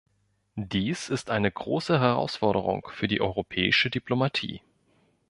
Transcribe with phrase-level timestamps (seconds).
[0.55, 4.63] Dies ist eine große Herausforderung für die europäische Diplomatie.